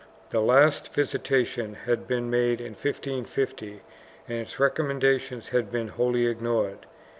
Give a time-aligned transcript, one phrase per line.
[0.31, 3.81] The last visitation had been made in 1550
[4.27, 6.87] and its recommendations had been wholly ignored.